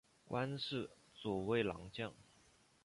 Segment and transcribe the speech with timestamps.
[0.25, 2.11] 官至左卫郎将。